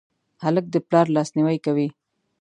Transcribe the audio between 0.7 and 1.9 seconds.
د پلار لاسنیوی کوي.